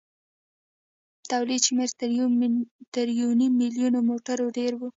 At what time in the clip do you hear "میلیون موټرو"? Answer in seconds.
3.61-4.45